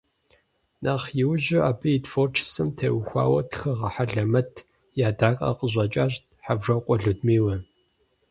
Нэхъ 0.83 1.07
иужьу 1.21 1.61
абы 1.69 1.87
и 1.97 1.99
творчествэм 2.05 2.69
теухуауэ 2.77 3.41
тхыгъэ 3.49 3.89
хьэлэмэт 3.93 4.51
и 4.99 5.01
Ӏэдакъэ 5.05 5.49
къыщӀэкӀащ 5.57 6.13
Хьэвжокъуэ 6.43 6.95
Людмилэ. 7.01 7.55